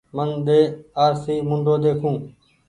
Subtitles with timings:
[0.15, 0.59] من ۮي
[1.05, 2.15] آرسي موُڍو ۮيکون